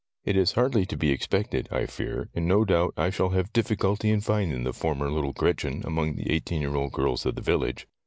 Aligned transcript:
''It 0.25 0.35
is 0.35 0.53
hardly 0.53 0.87
to 0.87 0.97
be 0.97 1.11
expected, 1.11 1.69
I 1.71 1.85
fear, 1.85 2.27
and 2.33 2.47
no 2.47 2.65
doubt 2.65 2.95
I 2.97 3.11
shall 3.11 3.29
have 3.37 3.53
difficulty 3.53 4.09
in 4.09 4.21
finding 4.21 4.63
the 4.63 4.73
former 4.73 5.11
little 5.11 5.31
Gretchen 5.31 5.83
among 5.85 6.15
the 6.15 6.31
eighteen 6.31 6.59
year 6.61 6.75
old 6.75 6.91
girls 6.91 7.23
of 7.27 7.35
the 7.35 7.41
village. 7.41 7.85